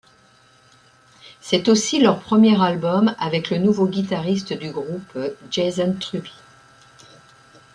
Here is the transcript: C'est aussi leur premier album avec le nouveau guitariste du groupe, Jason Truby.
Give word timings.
C'est 1.41 1.67
aussi 1.69 2.01
leur 2.01 2.19
premier 2.21 2.59
album 2.59 3.15
avec 3.19 3.51
le 3.51 3.59
nouveau 3.59 3.87
guitariste 3.87 4.51
du 4.51 4.71
groupe, 4.71 5.15
Jason 5.51 5.93
Truby. 5.99 6.31